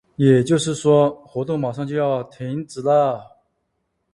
[0.15, 3.37] 也就是说，活动马上就要停止了。